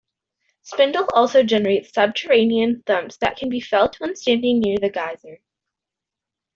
[0.63, 5.41] Spindle also generates subterranean thumps that can be felt when standing near the geyser.